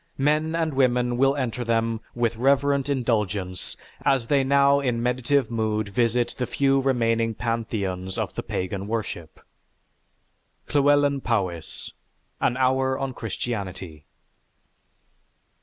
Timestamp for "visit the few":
5.89-6.79